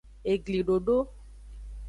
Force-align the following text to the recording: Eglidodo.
Eglidodo. 0.33 0.97